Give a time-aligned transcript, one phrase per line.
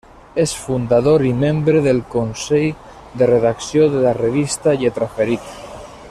[0.43, 5.55] És fundador i membre del consell de redacció de la Revista Lletraferit.